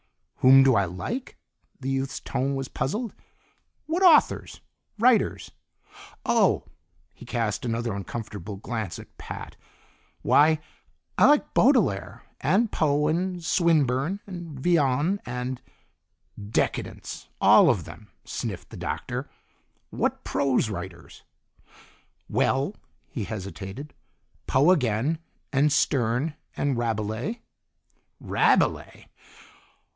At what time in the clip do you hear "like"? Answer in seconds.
0.85-1.37, 11.27-11.53